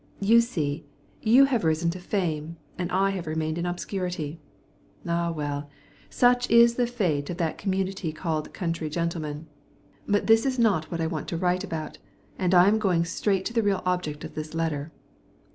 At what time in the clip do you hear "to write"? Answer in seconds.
11.27-11.63